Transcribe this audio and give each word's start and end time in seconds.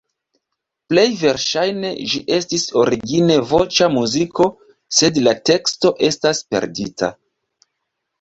Plej 0.91 1.01
verŝajne 1.23 1.91
ĝi 2.13 2.21
estis 2.37 2.63
origine 2.83 3.35
voĉa 3.51 3.89
muziko, 3.97 4.47
sed 5.01 5.21
la 5.27 5.35
teksto 5.51 5.93
estas 6.09 6.41
perdita. 6.55 7.11